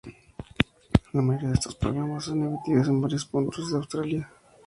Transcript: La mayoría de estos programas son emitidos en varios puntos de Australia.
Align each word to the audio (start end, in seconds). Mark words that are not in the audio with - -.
La 1.13 1.21
mayoría 1.21 1.49
de 1.49 1.53
estos 1.53 1.75
programas 1.75 2.23
son 2.25 2.41
emitidos 2.41 2.87
en 2.87 3.01
varios 3.01 3.23
puntos 3.23 3.69
de 3.69 3.77
Australia. 3.77 4.31